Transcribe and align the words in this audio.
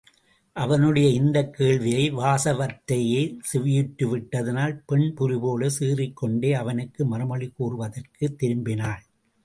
அவனுடைய 0.55 1.09
இந்தக் 1.09 1.53
கேள்வியை 1.53 2.13
வாசவதத்தையே 2.13 3.37
செவியுற்று 3.53 4.09
விட்டதனால் 4.09 4.83
பெண் 4.85 5.13
புலிபோலச் 5.17 5.75
சீறிக்கொண்டே 5.79 6.51
அவனுக்கு 6.53 7.05
மறுமொழி 7.05 7.53
கூறுவதற்காகத் 7.59 8.37
திரும்பினாள். 8.43 9.03